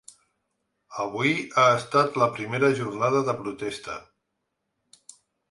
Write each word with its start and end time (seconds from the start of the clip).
Avui 1.03 1.33
ha 1.63 1.65
estat 1.81 2.17
la 2.21 2.29
primera 2.39 2.73
jornada 2.81 3.23
de 3.29 3.37
protesta. 3.43 4.01